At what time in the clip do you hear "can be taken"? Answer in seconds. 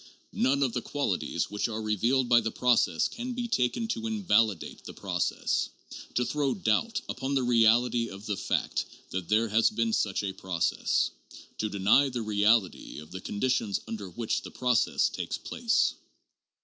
3.07-3.87